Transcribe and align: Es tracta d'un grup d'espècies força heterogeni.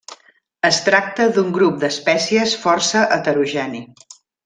Es 0.69 0.79
tracta 0.87 1.27
d'un 1.35 1.53
grup 1.59 1.77
d'espècies 1.85 2.57
força 2.67 3.07
heterogeni. 3.19 3.89